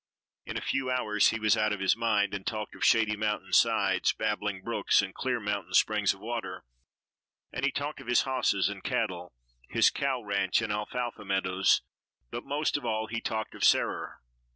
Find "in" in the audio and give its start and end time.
0.47-0.57